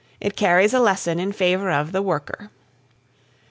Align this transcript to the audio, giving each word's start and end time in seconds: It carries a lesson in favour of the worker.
It 0.19 0.35
carries 0.35 0.73
a 0.73 0.79
lesson 0.79 1.19
in 1.19 1.31
favour 1.31 1.69
of 1.69 1.91
the 1.91 2.01
worker. 2.01 2.49